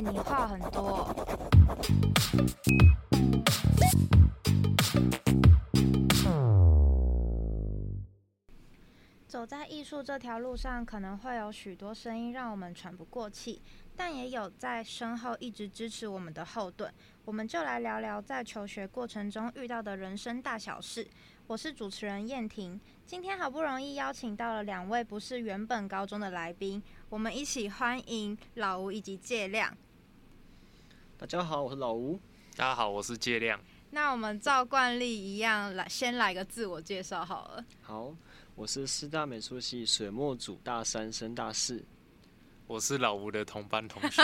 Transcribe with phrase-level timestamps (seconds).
[0.00, 1.14] 你话很多。
[9.26, 13.60] 走在艺术这条路上，可能会有许多声音让我们喘不过气，
[13.94, 16.90] 但也有在身后一直支持我们的后盾。
[17.24, 21.06] 我们就来聊聊在求学过程中遇到的人生大小事。
[21.48, 29.76] 我是主持人燕婷，今天好不容易邀请到了两位不是原本高中的来宾，我们一起欢迎老吴以及借亮。
[31.18, 32.20] 大家好，我是老吴。
[32.56, 33.58] 大家好，我是介亮。
[33.90, 37.64] 那我们照惯例一样，来先来个自我介绍好了。
[37.80, 38.14] 好。
[38.54, 41.84] 我是师大美术系水墨组大三升大四，
[42.66, 44.22] 我是老吴的同班同学，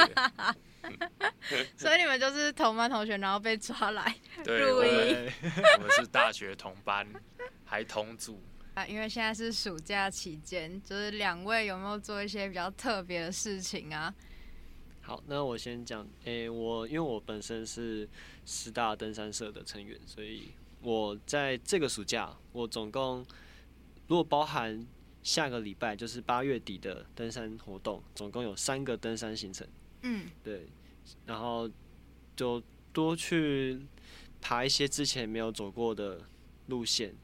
[1.77, 4.15] 所以你们就是同班同学，然后被抓来
[4.45, 5.31] 录音。
[5.77, 7.07] 我们是大学同班，
[7.65, 8.41] 还同组
[8.73, 8.87] 啊。
[8.87, 14.15] 因为现在是暑假期间，就是两位有没有做一些比较特别的事情啊？
[15.03, 16.09] 好，那我先讲。
[16.25, 18.09] 诶，我因为我本身是
[18.47, 23.25] 师大登山社的成员，所以我在这个暑假，我总共。
[24.09, 24.87] 如果包含
[25.23, 29.67] 下个礼拜，就是八月底的登山活动，总共有三个登山行程。
[30.03, 30.67] 嗯，对，
[31.25, 31.71] 然后
[32.37, 33.81] 就多去
[34.41, 36.21] 爬一些之前没有走过的
[36.67, 37.15] 路线，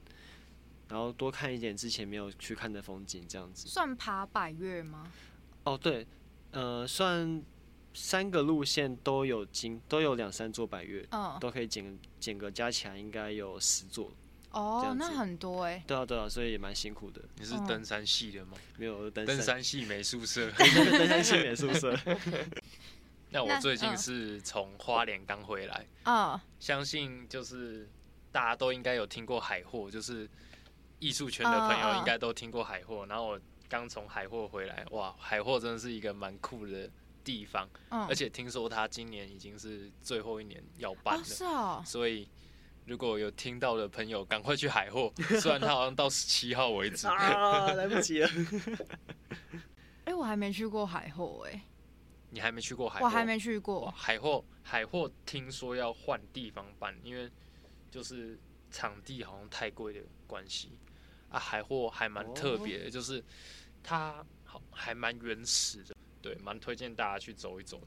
[0.88, 3.68] 然后多看一点之前没有去看的风景，这样子。
[3.68, 5.12] 算爬百越吗？
[5.64, 6.06] 哦，对，
[6.52, 7.42] 呃，算
[7.94, 14.12] 三个路线都有经都有两三座百越，嗯，都可以减减个加起来应该有十座。
[14.50, 15.82] 哦，那很多哎。
[15.86, 17.20] 对啊，对啊，所以也蛮辛苦的。
[17.36, 18.56] 你是登山系的吗？
[18.78, 20.50] 没有，登登山系美术社。
[20.52, 21.94] 登山系美术社。
[23.30, 25.86] 那我最近是从花莲刚回来。
[26.04, 26.42] 啊。
[26.58, 27.86] 相信就是
[28.32, 30.28] 大家都应该有听过海货，就是
[30.98, 33.04] 艺术圈的朋友应该都听过海货。
[33.04, 36.88] 然后我刚从海货回来，哇，海货真的是一个蛮酷的
[37.28, 37.68] 地方。
[37.90, 38.06] 嗯。
[38.06, 41.24] 而且听说他今年已经是最后一年要办了。
[41.24, 41.82] 是哦。
[41.84, 42.28] 所以。
[42.88, 45.12] 如果有听到的朋友，赶快去海货。
[45.42, 48.30] 虽然他好像到十七号为止啊，来不及了。
[50.08, 51.62] 哎，我还没去过海货哎。
[52.30, 53.00] 你还没去过海？
[53.02, 54.42] 我还没去过海货。
[54.62, 57.30] 海货听说要换地方办，因为
[57.90, 58.40] 就是
[58.70, 60.72] 场地好像太贵的关系
[61.28, 61.38] 啊。
[61.38, 63.22] 海货还蛮特别的，就是
[63.82, 67.80] 它好还蛮原始的，对，蛮推荐大家去走一走。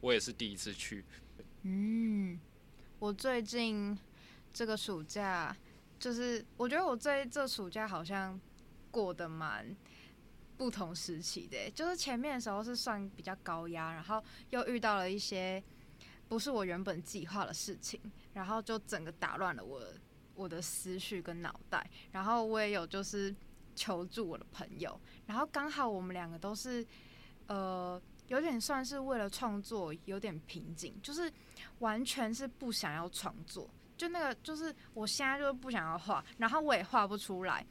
[0.00, 1.04] 我也是第一次去。
[1.62, 2.38] 嗯，
[2.98, 3.98] 我最近。
[4.54, 5.56] 这个暑假，
[5.98, 8.38] 就是我觉得我这这暑假好像
[8.90, 9.74] 过得蛮
[10.58, 15.64] 不同时期的，就是前面的时候是算比较高压，然后又遇到了一些
[16.28, 17.98] 不是我原本计划的事情，
[18.34, 19.82] 然后就整个打乱了我
[20.34, 23.34] 我的思绪跟脑袋，然后我也有就是
[23.74, 26.86] 求助我的朋友，然后刚好我们两个都是
[27.52, 31.30] 呃有点算是为了创作有点瓶颈，就是
[31.80, 33.68] 完全是不想要创作。
[33.94, 37.64] 就那个，就是我现在就是不想要画，然后我也画不出来，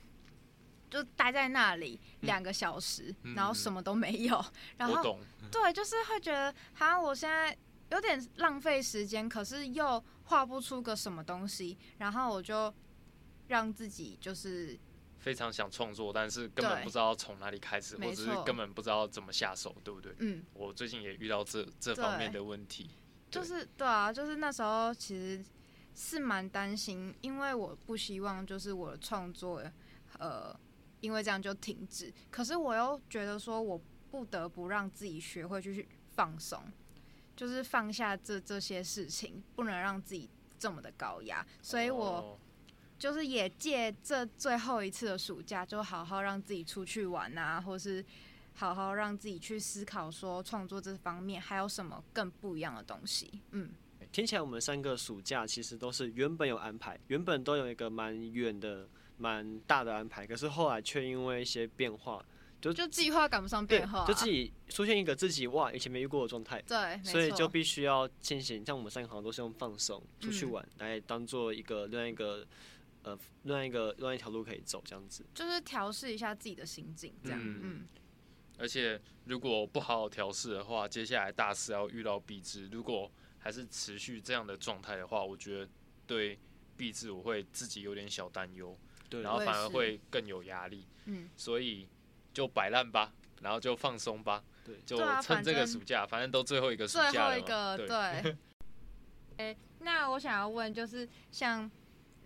[0.88, 4.46] 就待在那里两个小时，然后什么都没有。
[4.78, 5.18] 然后
[5.52, 7.58] 对，就是会觉得，好像我现在
[7.90, 11.75] 有点浪费时间，可是又画不出个什么东西。
[11.97, 12.72] 然后我就
[13.47, 14.80] 让自己就是
[15.22, 20.14] 非常想创作，但是根本不知道从哪里开始，或者是根本不知道怎么下手，对不对？
[20.20, 22.90] 嗯，我最近也遇到这这方面的问题。
[23.30, 25.42] 就是对啊，就是那时候其实。
[25.94, 29.62] 是蛮担心，因为我不希望就是我的创作，
[30.20, 30.58] 呃，
[31.02, 32.12] 因为这样就停止。
[32.30, 36.64] 可是我又觉得说，我不得不让自己学会去放松，
[37.36, 41.46] 就是放下这这些事情，不能让自己这么的高压。
[41.62, 42.40] 所以我
[43.02, 48.06] 就是也借这最后一次的暑假，就好好让自己出去玩啊，或是
[48.54, 53.42] 好好让自己去思考说，创作这方面还有什么更不一样的东西。
[53.50, 53.72] 嗯。
[54.12, 58.88] 听起来我们三个暑假其实都是原本有安排，原本都有一个蛮远的、
[59.18, 62.24] 蛮大的安排，可是后来却因为一些变化，
[62.60, 68.64] 就就计划赶不上变化，就自己出现一个自己哇以前没遇过的状态，对，所以就必须要进行。
[68.64, 72.46] 像我们三个好像都是用放松出去玩来当做一个另外一个
[73.03, 77.40] 呃另外一个另外一条路可以走这样子，就是调试一下自己的心境这样。
[77.44, 77.88] 嗯，
[78.58, 85.70] 而且如果不好好调试的话，接下来大四要遇到笔直，如果还是持续这样的状态的话，我觉得
[86.06, 86.40] 对
[86.78, 88.78] 毕制我会自己有点小担忧，
[89.09, 91.88] 对，然后反而会更有压力，嗯，所以
[92.34, 98.38] 就摆烂吧，然后就放松吧，对，就趁这个暑假，反正都最后一个暑假了嘛，对。
[99.38, 101.70] 哎，那我想要问，就是像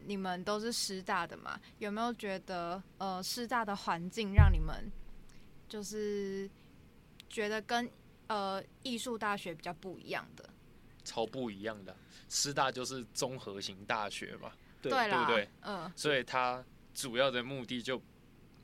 [0.08, 4.92] 你们都是师大的嘛，有没有觉得呃师大的环境让你们
[5.68, 6.48] 就是
[7.28, 7.90] 觉得跟
[8.28, 10.48] 呃艺术大学比较不一样的？
[11.04, 11.96] 超不一样的，
[12.30, 15.50] 师大就是综合型大学嘛，对对不对？
[15.62, 16.64] 嗯，所以它
[16.94, 18.02] 主要的目的就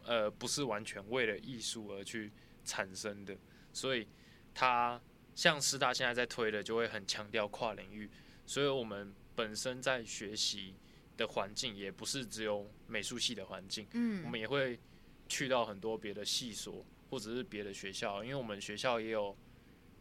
[0.06, 2.32] 呃不是完全为了艺术而去
[2.64, 3.36] 产生的，
[3.74, 4.08] 所以
[4.54, 5.02] 它
[5.34, 8.10] 像师大现在在推的，就会很强调跨领域，
[8.46, 10.76] 所以我们本身在学习。
[11.22, 14.80] 的环境也不是只有美术系的环境，嗯，我们也会
[15.28, 19.38] 去到很多别的系所或者是别的学校，因为我们学校也有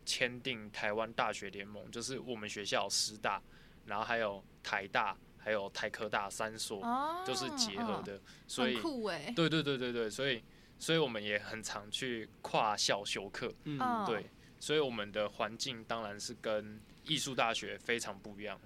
[0.05, 3.41] 签订台湾大学联盟，就是我们学校师大，
[3.85, 6.83] 然后还有台大，还有台科大三所，
[7.27, 10.43] 都是结合的，所以酷哎，对对对对对，所以
[10.79, 14.27] 所以我们也很常去跨校修课，嗯，对，
[14.59, 18.61] 所以我们的环境当然是跟艺术大学非常不一样。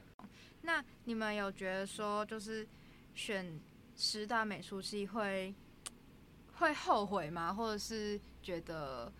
[0.66, 2.66] 那你们有觉得说，就是
[3.14, 3.61] 选
[3.94, 5.55] 师大美术系会
[6.55, 7.52] 会后悔吗？
[7.52, 9.12] 或者是觉得，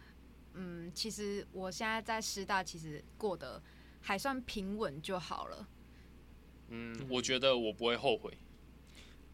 [0.55, 3.63] 嗯，其实我现在在师大其实过得
[4.01, 5.69] 还算平稳就好了。
[6.69, 8.33] 嗯，我觉得我不会后悔。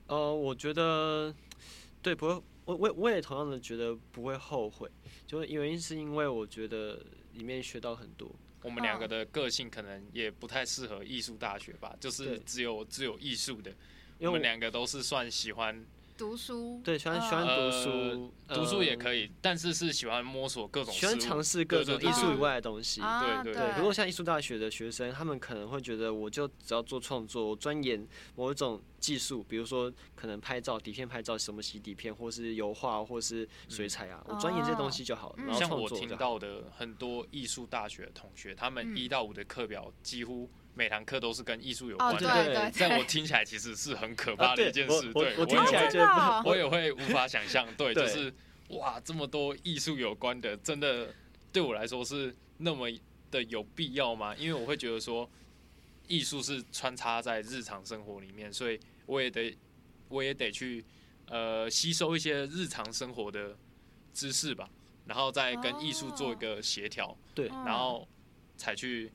[0.09, 1.33] 呃，我觉得
[2.03, 4.91] 对，不会，我我我也同样的觉得不会后悔，
[5.29, 7.01] 就原因是因为我觉得
[7.35, 8.29] 里面学到很多。
[8.63, 13.73] 我们两个的个性可能也不太适合艺术大学吧，就是只有只有艺术的，
[14.19, 15.85] 我们两个都是算喜欢。
[16.21, 23.01] 读书对，喜欢喜欢读书，读书也可以，但是是喜欢摸索各种，喜欢尝试各种艺术以外的东西。
[23.01, 23.73] 对对对。
[23.79, 28.07] 如果像艺术大学的学生，他们可能会觉得，我就只要做创作，我钻研
[28.37, 35.37] 某一种技术，比如说可能拍照、底片拍照，什么洗底片，或是油画，或是水彩啊，我钻研这些东西就好了。
[35.39, 40.51] 然后像我听到的很多艺术大学的同学，他们一到五的课表几乎。
[40.75, 45.13] 每堂课都是跟艺术有关的，在我听起来其实是很可怕的一件事。
[45.13, 46.01] 对，我听起来就
[46.49, 47.67] 我也会无法想象。
[47.77, 48.33] 对，就是
[48.71, 51.13] 哇，这么多艺术有关的，真的
[51.53, 52.89] 对我来说是那么
[53.31, 54.35] 的有必要吗？
[54.37, 55.29] 因为我会觉得说，
[56.07, 59.55] 艺术是穿插在日常生活里面，所以我也得
[60.09, 60.85] 我也得去
[61.27, 63.57] 呃吸收一些日常生活的
[64.15, 64.71] 知识吧，
[65.05, 67.15] 然后再跟艺术做一个协调。
[67.35, 68.09] 对，然后
[68.57, 69.13] 才去。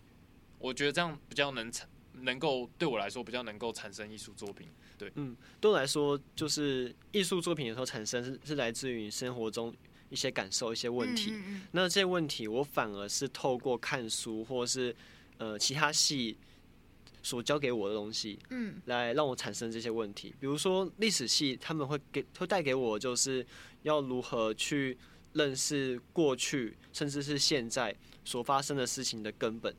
[0.66, 1.88] 我觉得这样比较能产，
[2.22, 4.68] 能够对我来说比较能够产生艺术作品。
[4.98, 9.72] 对，嗯，对我来说，就是艺术作品有时候产生是是来自于生活中
[10.10, 11.36] 一些感受、一些问题。
[11.72, 14.96] 那这些问题，我反而是透过看书或是
[15.38, 16.36] 呃其他系
[17.22, 20.34] 所教给我的东西，嗯，来让我产生这些问题。
[20.40, 23.46] 比如说历史系，他们会给会带给我，就是
[23.84, 24.98] 要如何去
[25.34, 29.76] 认识过去，甚至是现在所发生的事情的根本。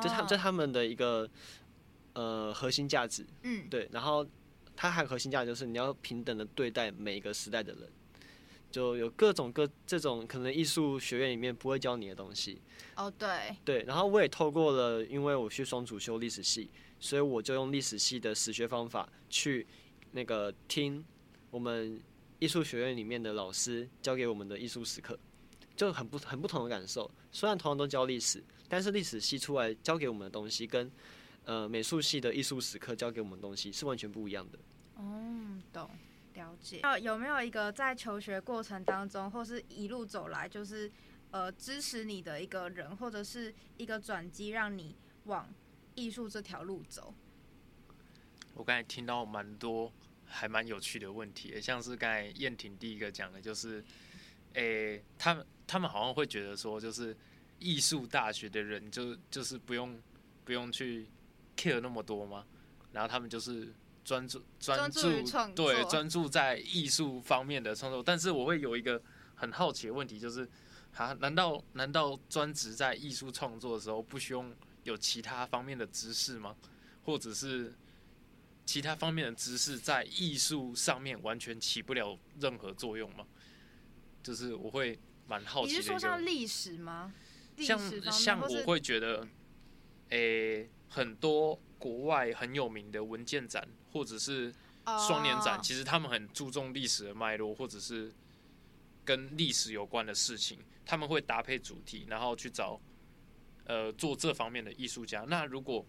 [0.00, 1.28] 这他这他们的一个
[2.14, 4.26] 呃核心价值，嗯，对，然后
[4.76, 7.88] 它还有核心价值就是你要平等的对待每一个时代的人，
[8.70, 12.60] 就有各种各这种可能艺术学院里面不会教你的东西，
[12.96, 19.66] 哦，对，对，然后我也透过了，因为我去双主修历史系，所以我就用历史系的史学方法去
[20.12, 21.04] 那个听
[21.50, 22.00] 我们
[22.38, 25.18] 艺术学院里面的老师教给我们的艺术史课，
[25.76, 28.42] 就很不很不同的感受，虽然同样都教历史。
[28.68, 30.90] 但是历史系出来教给我们的东西，跟
[31.44, 34.58] 呃美术系的艺术史课教给我们的东西是完全不一样的。
[34.94, 35.90] 哦，懂，
[36.32, 36.80] 了解。
[36.82, 40.90] 那有没有一个在求学过程当中，或是一路走来，就是
[41.32, 45.46] 呃支持你的一个人，或者是一个转机，让你往
[45.94, 47.14] 艺术这条路走？
[48.54, 49.92] 我刚才听到蛮多
[50.24, 53.84] 还蛮有趣的问题，像是刚才燕婷第一个讲的，就是，
[54.54, 57.16] 诶，他们他们好像会觉得说，就是。
[57.64, 59.96] 艺术大学的人就就是不用
[60.44, 61.06] 不用去
[61.56, 62.44] care 那么多吗？
[62.90, 63.72] 然后他们就是
[64.04, 65.00] 专注专注
[65.54, 68.02] 对专注在艺术方面的创作。
[68.02, 69.00] 但是我会有一个
[69.36, 70.48] 很好奇的问题，就是
[70.96, 74.44] 啊，难道难道专职在艺术创作的时候不需要
[74.82, 76.56] 有其他方面的知识吗？
[77.04, 77.72] 或者是
[78.66, 83.24] 其他方面的知识在艺术上面完全起不了任何作用吗？
[84.20, 85.76] 就是我会蛮好奇。
[85.76, 87.12] 你是说像历史吗？
[87.58, 87.78] 像
[88.10, 89.28] 像我会觉得，
[90.08, 94.52] 诶，很多国外很有名的文件展或者是
[95.06, 98.12] 双年展，其实他们很注重历史的脉络，或者是
[99.04, 102.80] 跟历史有关的事情，他们会搭配主题，然后去找
[103.66, 105.24] 呃做这方面的艺术家。
[105.28, 105.84] 那如果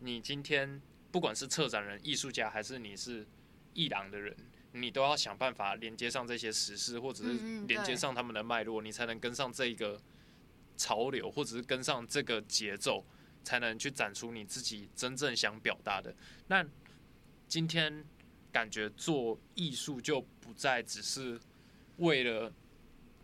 [0.00, 3.26] 你今天不管是策展人、艺术家，还是你是
[3.72, 4.36] 艺廊的人，
[4.80, 7.32] 你都要想办法连接上这些时事，或者是
[7.66, 10.00] 连接上他们的脉络，你才能跟上这一个。
[10.78, 13.02] 潮流，或者是跟上这个节奏，
[13.42, 16.14] 才能去展出你自己真正想表达的。
[16.48, 16.62] 那
[17.48, 18.04] 今天
[18.52, 21.40] 感觉做艺术就不再只是
[21.96, 22.52] 为了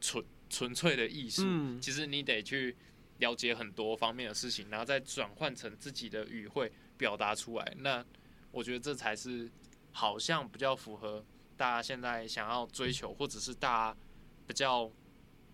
[0.00, 1.42] 纯纯粹的艺术，
[1.78, 2.74] 其实你得去
[3.18, 7.76] 了解很多方面的事情，然后再转换成自己的语汇表达出来。
[7.76, 8.02] 那
[8.50, 9.46] 我觉得这才是
[9.90, 11.22] 好像比较符合
[11.56, 13.96] 大家现在想要追求，或者是大家
[14.46, 14.90] 比较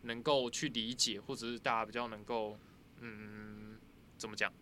[0.02, 2.56] 能够去理解，或者是大家比较能够
[3.00, 3.78] 嗯
[4.16, 4.52] 怎么讲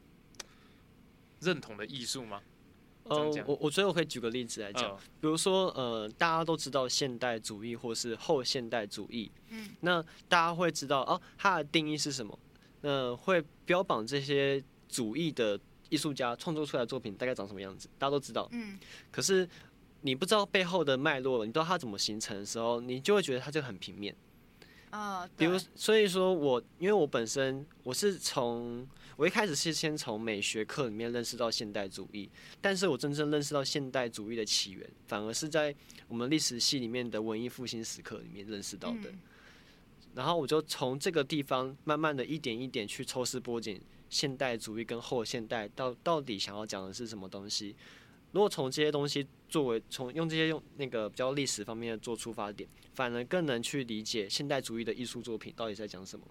[1.41, 2.43] 认同的艺术吗？
[3.05, 12.37] 呃，我我觉得我可以举个例子来讲，比如说呃，大家都知道现代主义或是后现代主义，嗯，那大家会知道哦，它的定义是什么？
[12.81, 17.89] 那会标榜这些主义的艺术家创作出来的作品大概长什么样子？
[17.97, 18.77] 大家都知道，嗯，
[19.13, 19.49] 可是
[20.03, 24.15] 你不知道背后的脉络，你不知道它怎么形成的时候，你就会觉得它就很平面。
[24.91, 28.87] 啊，比如，所以说我因为我本身我是从
[29.17, 35.75] 我一开始是先从美学课里面认识到现代主义，但是我真正认识到现代主义的起源，反而是在
[36.09, 39.13] 我们历史系里面的文艺复兴时刻里面认识到的。
[40.15, 47.75] 然后我就从这个地方慢慢的一点一点去抽丝剥茧，现代主义跟后现代到到底想要讲的是什么东西。
[48.37, 56.27] 如果从这些东西作为从用这些用那个比较历史方面的做出发点，反而更能去理解现代主义的艺术作品到底在讲什么。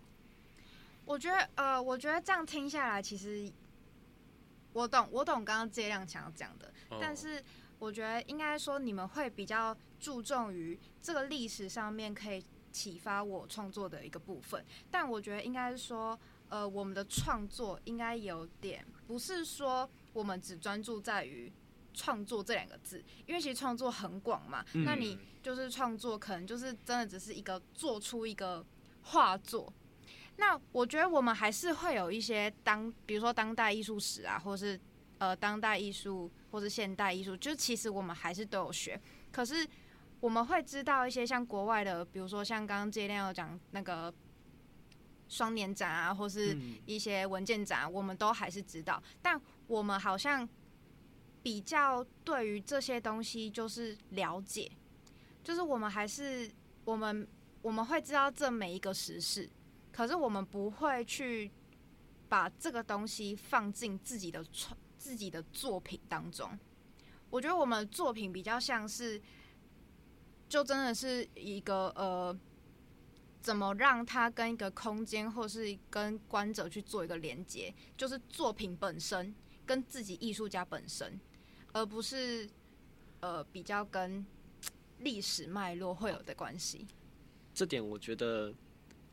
[1.04, 3.52] 我觉得呃，我觉得这样听下来，其实
[4.72, 6.72] 我懂我懂刚刚这亮想要讲的，
[7.02, 7.44] 但是
[7.80, 16.20] 我觉得应该说你们会比较注重于这个历史上面可以启发我创作的一个部分，但我觉得应该是说
[16.50, 21.52] 呃，我们的创作应该有点不是说我们只专注在于。
[21.96, 28.64] 创作这两个字，因为其实创作很广嘛，那你就是创作，可能就是真的只是一个做出一个
[29.02, 29.72] 画作。
[30.38, 34.78] 那我觉得我们还是会有一些当，比如说当代艺术史啊，或是
[35.18, 39.00] 呃当代艺术，或是现代艺术，就其实我们还是都有学。
[39.32, 39.66] 可是
[40.20, 44.14] 我们会知道一些像国外的，比如说像刚刚这亮有讲那个
[45.30, 50.48] 双年展啊，或是一些文件展，我们都还是知道，但我们好像。
[51.46, 54.72] 比较对于这些东西就是了解，
[55.44, 56.50] 就是我们还是
[56.84, 57.28] 我们
[57.62, 59.48] 我们会知道这每一个时事，
[59.92, 61.52] 可是我们不会去
[62.28, 66.50] 把这个东西放进自己的创自己的作品当中。
[67.30, 69.22] 我觉得我们作品比较像是，
[70.50, 72.36] 就真的是一个呃，
[73.40, 81.20] 怎么让它跟一个空间或是跟观者去做一个连接，就是作品本身跟自己艺术家本身。
[81.76, 82.48] 而不是，
[83.20, 84.26] 呃，比较跟
[85.00, 86.88] 历史脉络会有的关系。
[87.54, 88.54] 这点我觉得，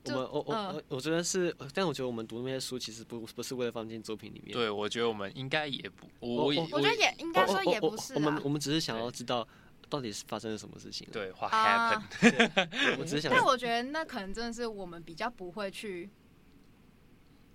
[0.05, 4.53] 我们我我我觉得是，但我觉得我们读那些书其实不不是为了放进作品里面。
[4.53, 8.15] 对，我觉得我们应该也不，我我觉得也应该说也不是。
[8.15, 9.47] 我们我们只是想要知道
[9.89, 11.09] 到底是发生了什么事情。
[11.11, 12.97] 对，What happened？
[13.01, 13.33] 我只是想。
[13.33, 16.09] 但我觉得那可能真的是我们比较不会去。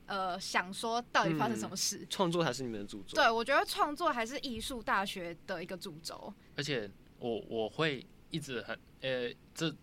[0.07, 2.07] 呃，想说到底发生什么事？
[2.09, 3.15] 创作还是你们的主轴？
[3.15, 6.33] 对，我觉得创作还是艺术大学的一个主轴。
[6.55, 9.73] 而且我我会一直很呃，这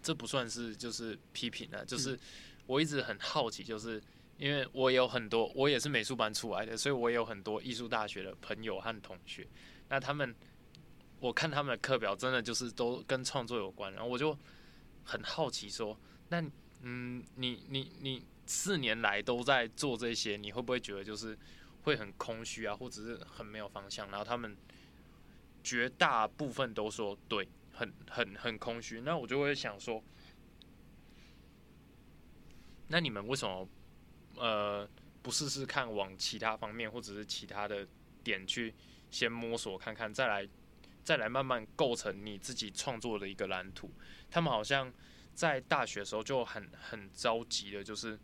[0.00, 2.16] 这不算是就是批评了，就是
[2.66, 4.00] 我一直很好奇，就是
[4.38, 9.44] 因为我有很多，我也是美术班出来的，所以我有很多艺术大学的朋友和同学。
[9.88, 10.32] 那他们
[11.18, 14.38] 我看他们的课表，真的就是都跟创作有关，然后我就
[15.02, 15.98] 很好奇说，
[16.28, 16.40] 那
[16.82, 18.24] 嗯，你你你。
[18.54, 21.36] 四年来都在做这些，你会不会觉得就是
[21.84, 24.10] 会很空虚啊，或者是很没有方向？
[24.10, 24.54] 然后他们
[25.64, 29.00] 绝大部分都说对，很很很空虚。
[29.00, 30.04] 那我就会想说，
[32.88, 33.66] 那你们为什么
[34.36, 34.86] 呃
[35.22, 37.88] 不试试看往其他方面或者是其他的
[38.22, 38.74] 点去
[39.10, 40.46] 先摸索看看，再来
[41.02, 43.90] 再来慢慢构成你自己创作的一个蓝图？
[44.30, 44.92] 他们好像
[45.32, 48.20] 在大学的时候就很很着急的，就是。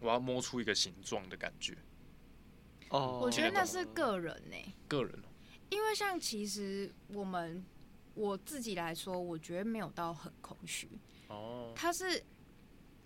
[0.00, 1.76] 我要摸出一个形状的感觉。
[2.90, 4.56] 哦，我觉得那是个人呢。
[4.86, 5.22] 个人。
[5.70, 7.64] 因为像其实我们
[8.14, 10.88] 我自己来说，我觉得没有到很空虚。
[11.28, 11.72] 哦。
[11.74, 12.24] 他是，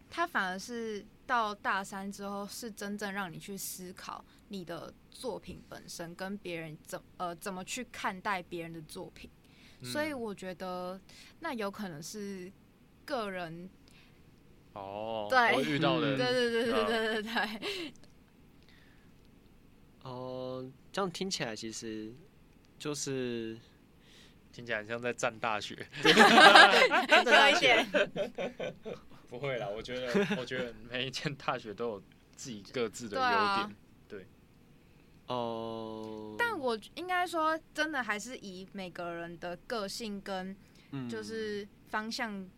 [0.08, 9.30] 他反而是到大三之后，是真正让你去思考你的作品本身跟别人怎呃怎么去看待别人的作品。
[9.82, 11.00] 所以我觉得
[11.40, 12.52] 那有可能是
[13.04, 13.68] 个人。
[14.74, 17.92] 哦，对，我遇到的，对对对对对对对。
[20.02, 22.12] 哦，这样听起来其实
[22.78, 23.56] 就是
[24.52, 27.86] 听起来像在占大学，多一点。
[29.28, 32.02] 不会啦，我觉得，我觉得每一间大学都有
[32.34, 33.76] 自己各自的优点。
[34.08, 34.26] 对。
[35.26, 36.34] 哦。
[36.38, 40.56] 但我应该说，真的还是以每个人的个性跟
[41.08, 42.48] 就是方向。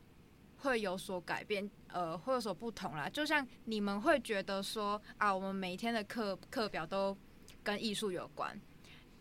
[0.64, 3.06] 会有所改变，呃，会有所不同啦。
[3.08, 7.16] 就像你们会觉得说啊，我们每一天的课课表都
[7.62, 8.58] 跟艺术有关，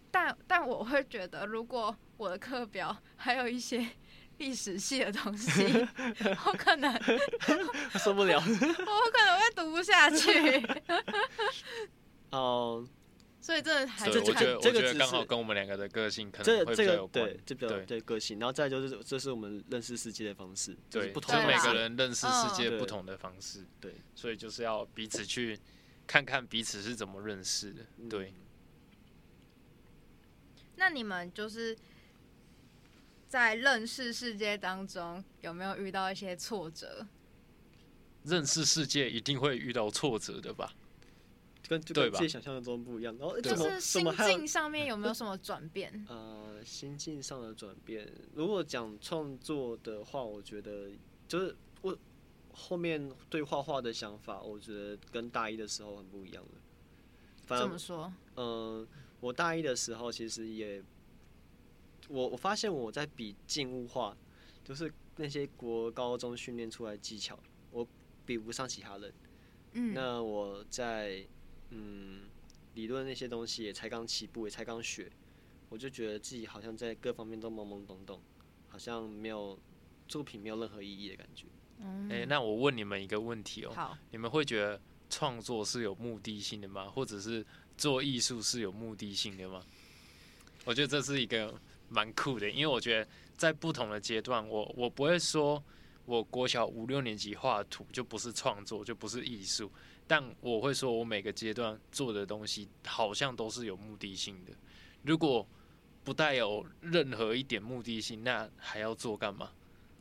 [0.09, 3.85] 但但我会觉得，如果我的课表还有一些
[4.39, 5.85] 历史系的东西，
[6.45, 6.97] 我可能
[8.00, 10.65] 受不了， 我可能会读不下去。
[12.31, 12.88] 哦。
[13.43, 17.25] 所以这还是我觉得，我觉得刚好跟我们两个的个性可能会比较有关。
[17.25, 18.39] 对，这比较对个性。
[18.39, 23.65] 然后再就是，这是我们认识世界的方式，对，不同每个人认识世界不同的方式。
[23.81, 25.59] 对，所以就是要彼此去
[26.07, 27.85] 看看彼此是怎么认识的。
[28.09, 28.33] 对。
[30.77, 31.77] 那你们就是
[33.27, 37.05] 在认识世界当中，有没有遇到一些挫折？
[38.23, 40.73] 认识世界一定会遇到挫折的吧？
[41.65, 45.91] 跟跟自己想象中不一样，然后就是心境上面有没有什么转变？
[46.10, 48.05] 呃，心境上的转变，
[48.36, 50.89] 如果讲创作的话，我觉得
[51.25, 51.98] 就是我
[52.51, 57.58] 后面对画画的想法，我觉得跟大一的时候很不一样了。
[57.58, 58.12] 怎么说？
[58.36, 58.86] 嗯，
[59.22, 60.84] 我大一的时候其实也，
[62.10, 64.15] 我我发现我在比静物画，
[64.65, 67.39] 就是那些国高中训练出来技巧，
[67.72, 67.88] 我
[68.25, 69.13] 比不上其他人。
[69.72, 71.25] 嗯，那我在。
[71.75, 72.22] 嗯，
[72.75, 75.12] 理论那些东西也才刚起步，也才刚学，
[75.70, 78.22] 我就觉得自己好像在各方面都懵懵懂懂，
[78.70, 79.58] 好像没有
[80.08, 81.48] 作品没有任何意义的感觉。
[82.10, 86.89] 哎，那我问你们一个问题哦，你们会觉得创作是有目的性的吗？
[86.89, 89.62] 或者是做艺术是有目的性的吗？
[90.65, 91.53] 我觉得这是一个
[91.89, 95.62] 蛮酷的，因为我觉得在不同的阶段，我我不会说
[96.06, 99.70] 我国小五六年级画图就不是创作，就不是艺术。
[100.07, 104.51] 但我会说，我每个阶段做的东西好像都是有目的性的。
[105.03, 105.48] 如果
[106.03, 109.51] 不带有任何一点目的性，那还要做干嘛？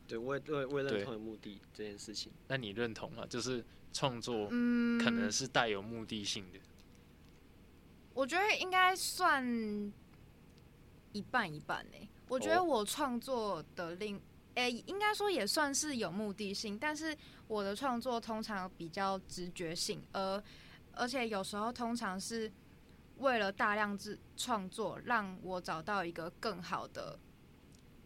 [0.07, 2.31] 对，我也我也认同有目的这件事情。
[2.47, 3.25] 那你认同吗？
[3.27, 6.59] 就是创作可能是带有目的性的。
[8.13, 9.43] 我觉得应该算
[11.13, 12.09] 一半一半呢。
[12.27, 14.21] 我觉得我创作的另。
[14.55, 20.43] 诶，应该说也算是有目的性，但是我的创作通常比较直觉性，而
[20.93, 22.51] 而且有时候通常是
[23.17, 27.17] 为了大量制创作，让我找到一个更好的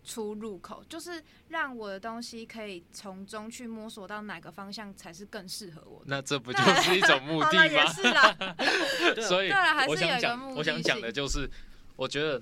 [0.05, 6.01] 出入口，就是让我的东西可以从中去摸索到哪个方向才是更适合我。
[6.05, 7.65] 那这不 就是一种目的吗？
[7.67, 8.37] 也是啦。
[9.27, 9.51] 所以
[9.89, 11.49] 我想讲，我想讲的就是，
[11.97, 12.41] 我觉得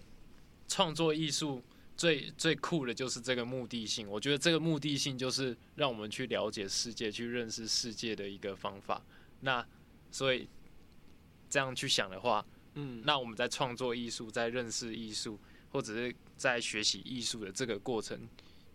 [0.68, 1.63] 创作艺术。
[1.97, 9.01] 最最酷的就是这个目的性，我觉得这个目的性就是让我们去了解世界、去认识世界的一个方法。
[9.41, 9.65] 那
[10.12, 10.47] 所以
[11.49, 15.39] 这样去想的话，嗯，那我们在创作艺术、在认识艺术，
[15.71, 18.19] 或者是在学习艺术的这个过程，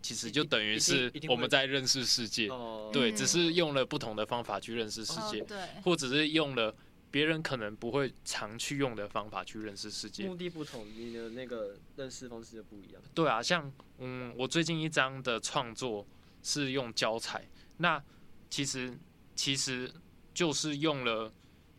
[0.01, 2.49] 其实就等于是我们在认识世界。
[2.91, 6.75] 对，只是用了不同的方法去认识世界，对，或者是用了。
[7.11, 13.01] 别人可能不会常去用的方法去认识世界，目的不同，你的那个认识方式就不一样。
[13.13, 16.07] 对啊，像嗯，我最近一张的创作
[16.41, 17.45] 是用胶彩，
[17.77, 18.01] 那
[18.49, 18.97] 其实
[19.35, 19.93] 其实
[20.33, 21.33] 就是用了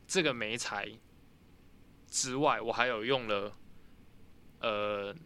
[0.07, 0.87] 这个媒材
[2.09, 3.53] 之外，我还有用了
[4.61, 5.16] 呃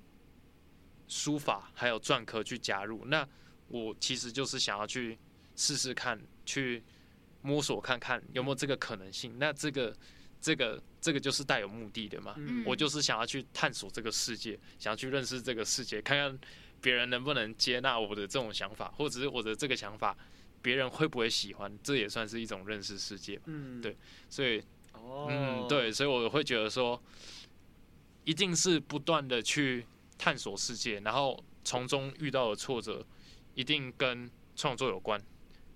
[1.09, 3.05] 书法还有篆刻去加入。
[3.07, 3.29] 那
[3.67, 5.19] 我其实就是想要去
[5.57, 6.83] 试试看，去。
[7.47, 9.97] 摸索看看有没有这个可能性，那这个、
[10.41, 12.35] 这个、这个就是带有目的的嘛？
[12.67, 16.37] 我就是想要去探索这个世界，想要去认识这个世界，看看
[16.81, 20.17] 别人能不能接纳我的这种想法，或者是我的这个想法，
[20.61, 21.73] 别人会不会喜欢？
[21.85, 23.41] 这也算是一种认识世界。
[23.45, 23.97] 嗯，对，
[24.29, 24.61] 所以，
[25.29, 27.01] 嗯，对，所以我会觉得说，
[28.25, 29.87] 一定是不断的去
[30.19, 33.07] 探索世界，然后从中遇到的挫折，
[33.55, 35.23] 一定跟创作有关。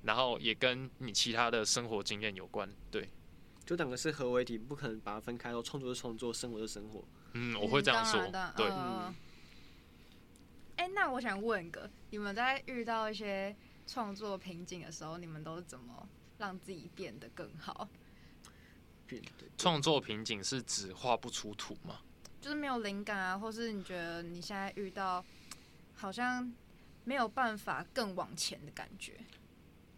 [0.03, 3.09] 然后也跟你其他的生活经验有关，对，
[3.65, 5.51] 就两个是合为一体，不可能把它分开。
[5.53, 7.05] 说创作是创作，生活是生活。
[7.35, 8.21] 嗯，我会这样说。
[8.57, 8.71] 对。
[10.77, 13.55] 哎，那我想问一个，你们在遇到一些
[13.87, 16.09] 创作瓶颈的时候，你们都是怎么
[16.39, 17.87] 让自己变得更好？
[19.07, 19.23] 变
[19.59, 22.01] 创作瓶颈是指画不出图吗？
[22.41, 25.23] 就是没有灵感啊，或是你觉得你现在遇到
[25.95, 26.51] 好像
[27.05, 29.21] 没有办法更往前的感觉？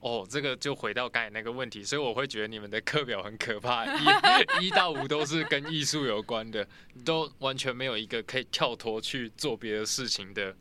[0.03, 3.87] 哦，这个就回到刚才那个问题，所以我会觉得你们的课表很可怕，
[4.61, 6.69] 一一到五都是跟艺术有关的，
[7.05, 10.57] 都完全没有一个可以跳脱去做别的事情的，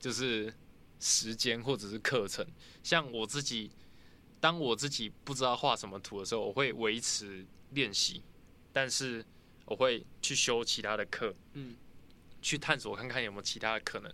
[0.00, 0.52] 就是
[0.98, 2.44] 时间或者是课程。
[2.82, 3.70] 像我自己，
[4.40, 8.24] 当我自己不知道画什么图的时候，我会维持练习，
[8.72, 9.24] 但是
[9.66, 11.76] 我会去修其他的课，嗯，
[12.42, 14.12] 去探索看看有没有其他的可能。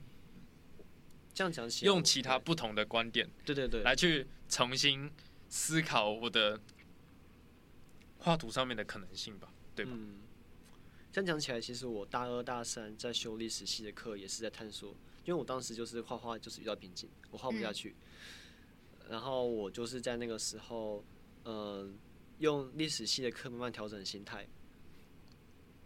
[1.37, 5.12] 这样讲起来，用其他不同的观点，对对对，来去重新
[5.51, 6.59] 思考我的
[8.20, 9.92] 画图上面的可能性吧，对吧？
[9.94, 10.22] 嗯，
[11.12, 14.96] 这样讲起来，其实我大二大三在修历史系的课也是在探索，
[15.27, 17.94] 因为我当时就是画画就是遇到瓶颈，我画不下去，
[19.11, 21.05] 然后我就是在那个时候，
[21.44, 21.99] 嗯，
[22.38, 24.49] 用历史系的课慢慢调整心态。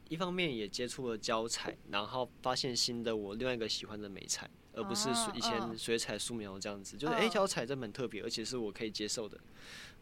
[0.09, 9.39] 一方面也接触了胶彩，然后发现新的我另外一个喜欢的美彩，而不是以前水彩素描这样子，就是哎胶彩这蛮特别，而且是我可以接受的。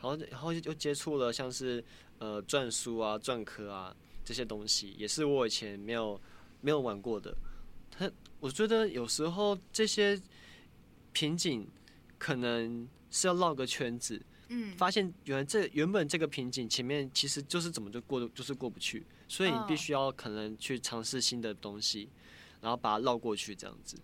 [0.01, 1.85] 然后然后又接触了像是
[2.19, 6.21] 呃篆书啊、篆刻啊这些东西，也是我以前没有
[6.61, 7.37] 没有玩过的。
[7.91, 10.21] 他我觉得有时候这些
[11.13, 11.67] 瓶颈
[12.19, 14.21] 可能是要绕个圈子。
[14.51, 22.09] 嗯，发现原来这原本这个瓶颈前面其实就是怎么就过就是过不去，所以你必须要可能去尝试新的东西，
[22.61, 23.97] 然后把它绕过去这样子。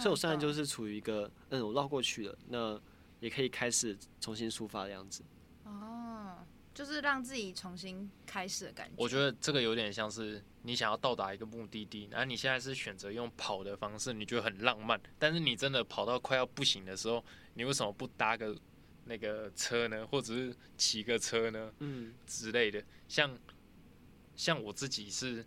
[0.00, 2.80] 所以我现在就是处于一个嗯，我绕过去了，那
[3.20, 5.22] 也可以开始重新出发的样子。
[5.64, 6.38] 哦，
[6.74, 8.94] 就是让自己重新开始的感觉。
[8.96, 18.56] 我觉得这个有点像是你想要到达一个目的地，然后你现在是选择用跑的方式，你觉得很浪漫，但是你真的跑到快要不行的时候，你为什么不搭个？
[19.10, 23.34] 那个车呢，或者是骑个车呢，嗯之类的，像
[24.36, 25.42] 像我自己是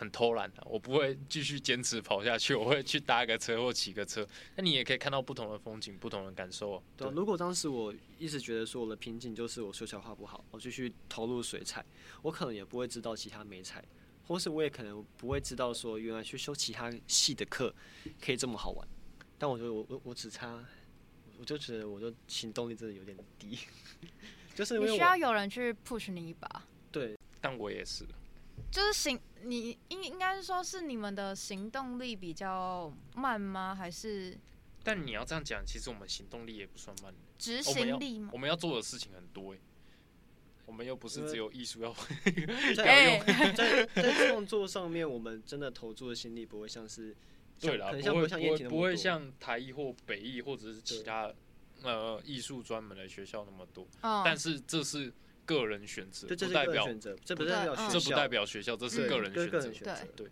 [0.00, 4.26] 很偷懒的，我不会继续坚持跑下去，我会去搭个车或骑个车。
[4.56, 6.82] 那你也可以看到不同的风景，不同的感受。
[6.96, 11.84] 对，如果当时我一直觉得说我的瓶颈就是我水彩画不好，我继续投入水彩，
[12.22, 13.84] 我可能也不会知道其他美彩，
[14.26, 17.74] 或是我也可能不会知道说原来去修其他系的课
[18.18, 18.88] 可以这么好玩。
[19.36, 20.64] 但我觉得我我我只差。
[21.38, 23.58] 我就觉得我的行动力真的有点低，
[24.54, 26.66] 就是你需要有人去 push 你一把。
[26.92, 28.04] 对，但我也是，
[28.70, 33.74] 就是行，你应应该是说是你们的行动力比较慢吗？
[33.74, 34.36] 还是？
[34.82, 38.30] 但你要这样讲，其实我们行动力也不算慢，执行力吗？
[38.32, 39.58] 我们要做的事情很多哎，
[40.66, 41.94] 我们又不是只有艺术要
[42.76, 43.18] 在
[43.54, 47.16] 在在创作上面，我们真的投注的心力不会像是。
[47.62, 51.30] 对了，不会不会不会像台艺或北艺或者是其他
[51.82, 53.86] 呃艺术专门的学校那么多，
[54.24, 55.12] 但是这是
[55.50, 56.86] 个人选择，不代表
[57.24, 60.06] 这不代表这不代表学校，这是个人选择。
[60.14, 60.28] 对，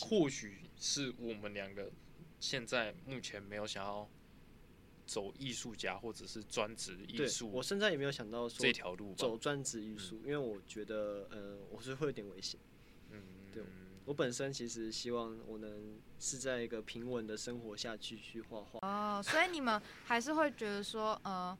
[0.00, 1.90] 或许是我们两个
[2.38, 4.08] 现在目前没有想要
[5.04, 12.60] 走艺术家或者是专职艺术，我现在也没有想到说这条路走专职艺术，因为我觉得呃我是会有点危险。
[13.10, 13.64] 嗯，对。
[14.04, 18.78] 我本身其实希望我能是在一个平稳的生活下继续画画。
[18.80, 21.58] 哦，所以你们还是会觉得说，呃，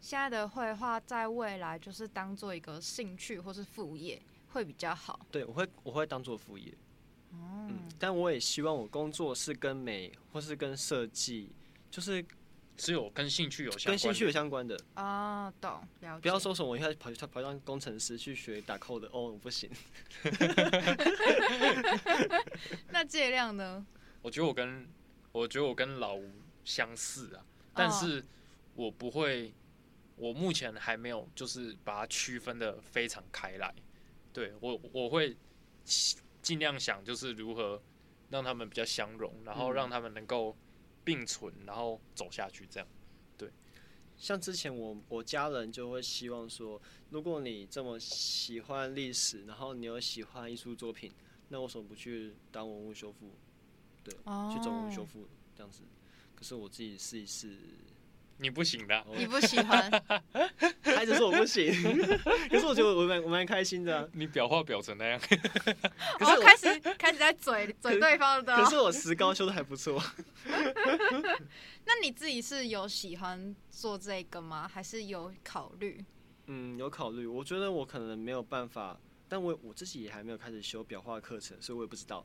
[0.00, 4.20] 现在的绘画在未来就是当做一个兴趣或是副业
[4.52, 5.20] 会比较好。
[5.30, 6.72] 对，我会我会当做副业。
[7.32, 7.68] 哦。
[7.68, 11.52] 嗯，但我也希望我工作是跟美或是跟设计，
[11.90, 12.24] 就是。
[12.76, 16.20] 只有跟兴趣有相跟兴趣有相关的啊，懂了解。
[16.22, 19.68] 不要说什么我一开始跑去跑上工程师去学打 code 哦，不行。
[22.88, 23.84] 那借亮呢？
[24.22, 24.88] 我觉得我跟
[25.30, 26.32] 我觉得我跟老吴
[26.64, 28.24] 相似啊，但是
[28.74, 29.52] 我不会，
[30.20, 33.74] 我目前还没有就是把它区分的非常开来。
[34.32, 35.36] 对我我会
[36.40, 37.82] 尽量想就是如何
[38.28, 40.56] 让他们比较相融，然后让他们能够。
[41.02, 42.86] 并存，然后走下去，这样，
[43.38, 43.50] 对。
[44.18, 51.10] 像之前我我家人就会希望说，如果你这么喜欢历史，然后你又喜欢艺术作品，
[51.48, 53.34] 那为什么不去当文物修复？
[54.04, 55.82] 对，去做文物修复这样子。
[56.34, 57.56] 可是我自己试一试。
[58.40, 59.90] 你不行的，你不喜欢，
[60.82, 61.70] 孩子说我不行，
[62.48, 64.08] 可是我觉得我蛮我蛮开心的。
[64.14, 65.20] 你表话表成那样，
[66.18, 68.56] 可是开始开始在嘴嘴对方的。
[68.56, 70.02] 可是我石膏修的还不错。
[71.84, 74.66] 那你自己是有喜欢做这个吗？
[74.66, 76.02] 还是有考虑？
[76.46, 77.26] 嗯，有考虑。
[77.26, 78.98] 我觉得我可能没有办法，
[79.28, 82.24] 但我我自己也还没有开始修表画课程，所以我也不知道，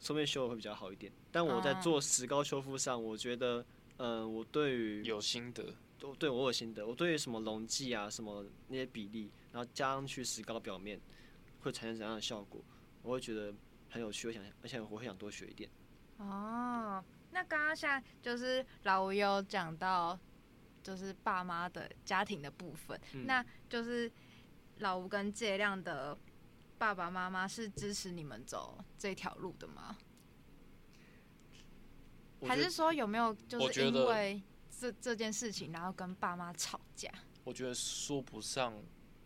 [0.00, 1.12] 说不定修的会比较好一点。
[1.30, 3.64] 但我在做石膏修复上，我觉得。
[4.02, 6.86] 嗯，我对于有心得，我对我有心得。
[6.86, 10.98] 我对于什么溶剂啊，什么那些比例，然后加上去石膏表面，
[11.60, 12.64] 会产生怎样的效果，
[13.02, 13.52] 我会觉得
[13.90, 14.26] 很有趣。
[14.28, 15.68] 我想，而且我会想多学一点。
[16.16, 20.18] 哦，那刚刚像就是老吴有讲到，
[20.82, 24.10] 就是爸妈的家庭的部分，那就是
[24.78, 26.16] 老吴跟借亮的
[26.78, 29.98] 爸爸妈妈是支持你们走这条路的吗？
[32.48, 34.40] 还是说有没有就是因为
[34.78, 37.10] 这这件事情，然后跟爸妈吵架？
[37.44, 38.74] 我觉得说不上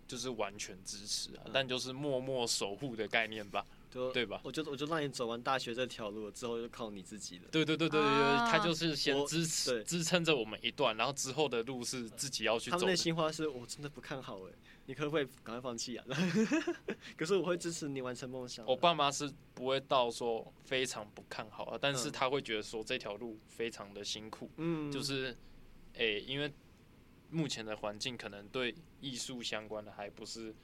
[0.07, 3.65] 就是完全支持啊，但就是默默守护的概念吧。
[4.13, 4.41] 对吧？
[4.45, 7.45] 我就我就让你走完大学这条路之后，就靠你自己了。
[7.51, 8.11] 对对对对对，
[8.51, 12.77] 他就是先支持支撑着我们一段，然后之后的路是自己要去走。
[12.77, 14.53] 他们内心话是我真的不看好哎，
[14.87, 16.05] 你可不可以赶快放弃啊？
[17.17, 18.67] 可是我会支持你完成梦想。
[18.67, 25.37] 我爸妈是不会到说非常不看好啊，但是他会觉得说这条路非常的辛苦，嗯，就是
[25.95, 26.53] 诶，因为
[27.31, 30.55] 目前的环境可能对艺术相关的还不是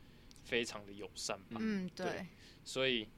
[0.44, 2.26] 非常的友善吧，嗯，对，
[2.64, 3.08] 所以。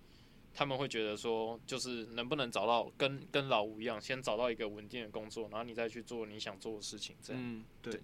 [0.54, 7.42] 他们会觉得说，就是能不能找到跟跟老吴一样，先找到一个稳定的工作，然后你再去做你想做的事情，这样。
[7.42, 8.00] 嗯，对，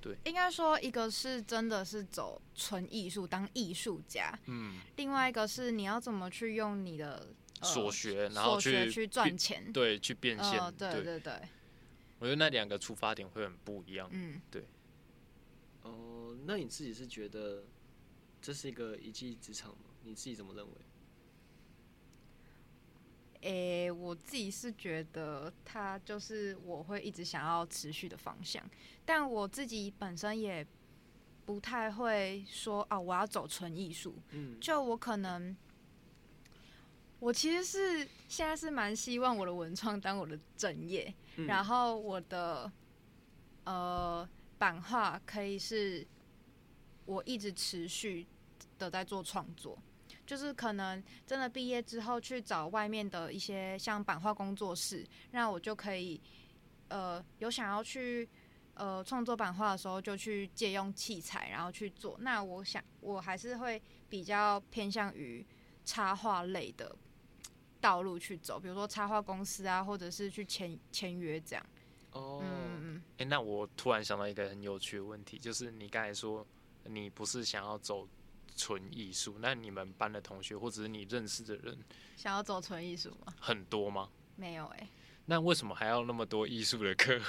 [0.00, 0.16] 对。
[0.24, 4.32] 应该说，一个是真的是走纯艺术，当艺术家。
[4.46, 4.80] 嗯。
[4.96, 7.28] 另外一个是你要怎么去用你的
[7.62, 10.74] 所学，然后去去赚钱，对，去变现。
[10.78, 11.32] 对对对。
[12.18, 14.08] 我觉得那两个出发点会很不一样。
[14.12, 14.64] 嗯，对。
[15.82, 17.64] 哦，那你自己是觉得
[18.40, 19.90] 这是一个一技之长吗？
[20.04, 20.72] 你自己怎么认为？
[23.42, 28.64] 诶，我自己是觉得它就是我会一直想要持续的方向，
[29.04, 30.66] 但我自己本身也
[31.44, 34.14] 不太会说啊，我要走纯艺术。
[34.30, 35.56] 嗯，就我可能，
[37.18, 41.12] 我其实是现在是蛮希望我的文创当我的正业，
[41.48, 42.70] 然后我的
[43.64, 46.06] 呃版画可以是
[47.04, 48.24] 我一直持续
[48.78, 49.76] 的在做创作。
[50.32, 56.18] 就是可能真的毕业之后去找外面的一些像版画工作室，那我就可以，
[56.88, 58.26] 呃，有想要去
[58.72, 62.16] 呃创作版画的时候，就去借用器材，然后去做。
[62.20, 65.46] 那我想我还是会比较偏向于
[65.84, 66.96] 插画类的
[67.78, 71.66] 道路去走，比如说插画公司啊，或者是去签签约这样。
[72.12, 76.46] 哦，嗯，哎，那我突然想到一个很有趣的问题，就是你刚才说
[76.86, 78.08] 你不是想要走。
[78.56, 79.36] 纯艺术？
[79.40, 81.78] 那你们班的同学或者是你认识的人，
[82.16, 83.34] 想要走纯艺术吗？
[83.40, 84.08] 很多吗？
[84.36, 84.88] 没有哎。
[85.26, 87.20] 那为什么还要那么多艺术的课？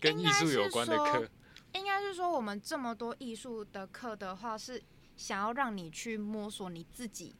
[0.00, 1.28] 跟艺术有关的课？
[1.74, 4.82] 应该是说，我们这么多艺术的课的话，是
[5.16, 7.34] 想要让你去摸索你自己，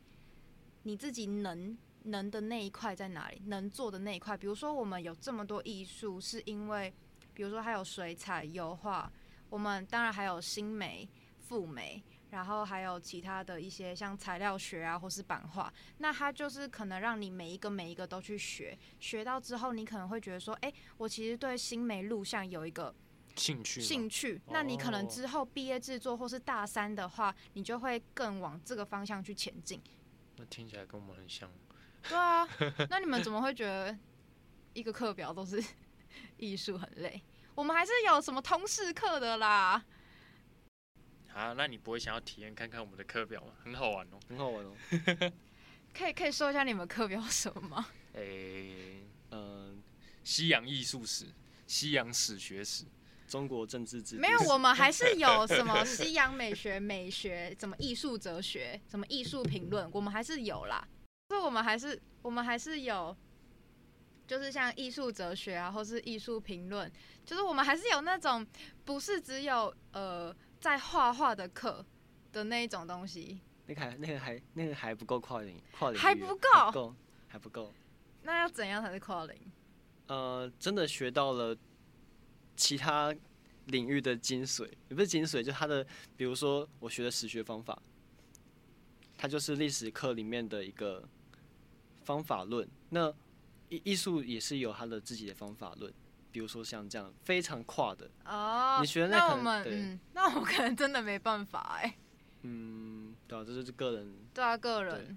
[0.85, 4.37] 你自己能能的那一块在哪里，能做的那一块。
[4.37, 6.93] 比如说，我们有这么多艺术，是因为，
[7.35, 9.13] 比如说还有水彩、油画，
[9.51, 11.07] 我们当然还有新媒、
[11.39, 12.03] 复媒。
[12.33, 22.95] 然后还有其他的一些像材料学啊，或是版画，那它就是可能让你每一个每一个都去学，学到之后，你可能会觉得说，哎，我其实对新媒录像有一个
[23.37, 24.41] 兴趣，兴趣。
[24.47, 29.79] 那你可能之后毕业制作或是大三的话，你就会更往这个方向去前进。
[30.39, 31.51] 那听起来跟我们很像。
[32.09, 32.49] 对啊，
[32.89, 33.95] 那你们怎么会觉得
[34.73, 35.63] 一个课表都是
[36.39, 37.23] 艺术很累？
[37.55, 39.85] 我们还是有什么通识课的啦。
[41.35, 43.53] 啊，那你不会想要体验看看我们的课表吗？
[43.65, 44.73] 很好玩哦，很好玩哦。
[45.95, 47.87] 可以可以说一下你们课表什么吗？
[48.15, 49.83] 诶，嗯，
[50.25, 51.27] 西洋艺术史、
[51.67, 52.85] 西洋史学史、
[53.27, 54.17] 中国政治史。
[54.17, 60.87] 没有，我们还是有什么 西洋美学、美学，什么艺术哲学，什么艺术评论，我们还是有啦。
[61.29, 63.17] 所以我们还是我们还是有，
[64.27, 66.91] 就是像艺术哲学啊，或是艺术评论，
[67.25, 68.47] 就是我们还是有那种
[68.85, 70.35] 不是只有呃。
[70.63, 71.85] 在画画的课
[72.31, 76.95] 的那一种东西，那个还那个还那个还不够跨龄，跨龄还不够，
[77.27, 77.75] 还不够。
[78.23, 79.37] 那要怎样才是跨龄？
[80.07, 81.57] 呃，真的学到了
[82.55, 83.13] 其他
[83.67, 85.85] 领域的精髓，也不是精髓，就它的，
[86.17, 87.83] 比如说我学的史学方法，
[89.19, 91.03] 它就是历史课里面的一个
[92.05, 92.69] 方法论。
[92.89, 93.13] 那
[93.69, 95.93] 艺艺术也是有它的自己的方法论。
[96.33, 101.95] 比如说像这样非常跨的哦，你学那可能对， 那我可能真的没办法哎。
[102.41, 104.13] 嗯，对啊，这就是个人。
[104.33, 105.17] 对啊，个人，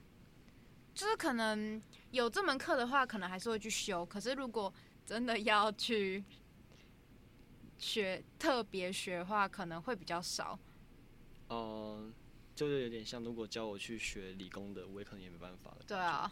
[0.93, 4.05] 就是可能有这门课的话，可能还是会去修。
[4.05, 4.71] 可是如果
[5.05, 6.23] 真的要去
[7.77, 10.59] 学特别学的话，可能会比较少。
[11.47, 12.11] 哦，
[12.53, 15.77] 就是有点像，如果教我去学理工的，我也可能也没办法了。
[15.87, 16.31] 对啊。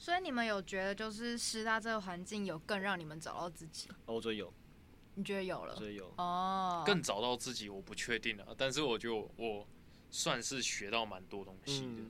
[0.00, 3.86] 所以你们有觉得就是师大这个环境有更让你们找到自己？
[4.06, 4.50] 哦，我觉得有。
[5.14, 5.74] 你觉得有了？
[5.76, 6.10] 觉得有。
[6.16, 6.82] 哦。
[6.86, 8.54] 更找到自己，我不确定了。
[8.56, 9.68] 但是我觉得我
[10.10, 12.02] 算是学到蛮多东西的。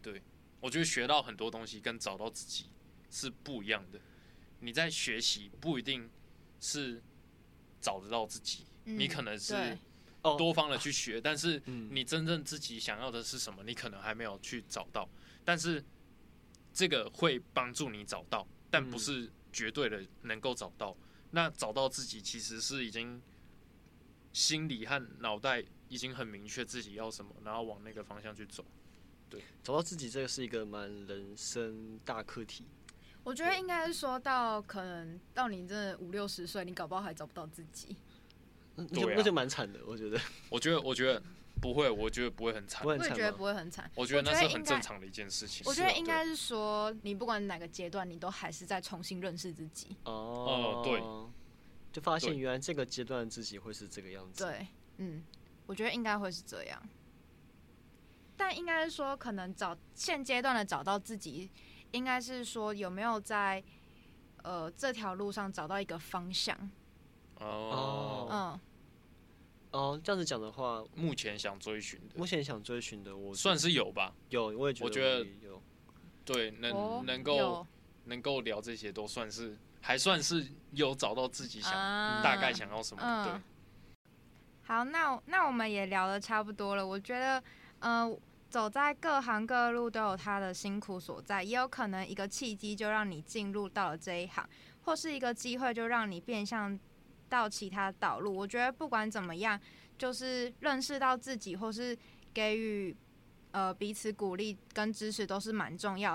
[0.00, 0.22] 对，
[0.58, 2.70] 我觉得学到很多东西跟找到自己
[3.10, 4.00] 是不一样的。
[4.60, 6.08] 你在学习不一定
[6.60, 7.02] 是
[7.78, 9.76] 找得到自己，你可能是
[10.22, 15.06] 多方的去学，但是你真正自己想要的是什么，你可能还没有去找到。
[15.44, 15.84] 但是
[16.72, 20.96] 这个会帮助你找到，但不是绝对的能够找到。
[21.30, 23.20] 那找到自己其实是已经
[24.32, 28.64] 心理和脑袋已经很明确自己要什么，然后往那个方向去走。
[29.30, 32.66] 对，找到自己这个是一个蛮人生大课题。
[33.24, 37.96] 我觉得应该是说到可能到你这五六十岁，你搞不好还找不到自己。
[38.74, 40.20] 那就那就蛮惨的，我觉得。
[40.50, 41.22] 我觉得，我觉得
[41.62, 42.84] 不会，我觉得不会很惨。
[42.84, 43.88] 我也觉得不会很惨。
[43.94, 45.62] 我觉得那是很正常的一件事情。
[45.64, 49.96] 我觉得应该是说，你不管哪个阶段，你都还是在重新认识自己。
[50.04, 51.00] 哦，对。
[51.92, 54.44] 就发现原来这个阶段自己会是这个样子。
[54.44, 55.22] 对，嗯，
[55.66, 56.82] 我觉得应该会是这样。
[58.34, 61.50] 但应该是说，可能找现阶段的找到自己，
[61.90, 63.62] 应该是说有没有在
[64.42, 66.58] 呃这条路上找到一个方向。
[67.36, 68.60] 哦，嗯，
[69.72, 75.62] 哦，这样子讲的话，目前想追寻的，目前想追寻的，我算是有吧，有，我也觉得，我觉得有，
[76.26, 77.66] 对，能能够
[78.04, 81.72] 能够聊这些，都算是还算是有找到自己想
[82.22, 83.40] 大概想要什么，对。
[84.64, 87.42] 好，那那我们也聊的差不多了，我觉得，
[87.78, 88.14] 嗯，
[88.50, 94.46] 走在各行各路都有他的辛苦所在，也有可能一个契机就让你进入到了这一行，
[94.82, 96.78] 或是一个机会就让你变相。
[97.32, 99.58] 到其他道路，我觉得不管怎么样，
[99.96, 101.96] 就是认识到自己，或是
[102.34, 102.94] 给予
[103.52, 106.14] 呃彼此鼓励跟支持，都是蛮重要。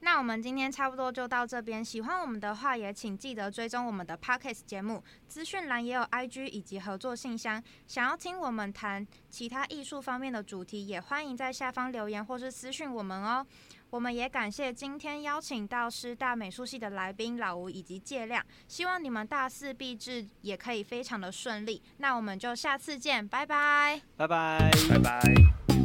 [0.00, 7.62] 那我们今天差不多就到这边，喜欢我们的话，也请记得追踪我们的 Pockets 节目，资讯栏也有 IG 以及合作信箱。
[7.86, 13.46] 想要听我们谈其他艺术方面的主题，也欢迎在下方留言或是私讯我们哦。
[13.90, 21.82] 我们也感谢今天邀请到师大美术系的来宾老吴以及介亮，希望你们大四毕制也可以非常的顺利。
[21.98, 25.79] 那我们就下次见，拜拜，拜拜，拜拜。